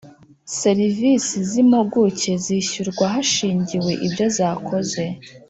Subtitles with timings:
[0.61, 5.03] serivisi z impuguke zishyurwa hashingiwe ibyo zakoze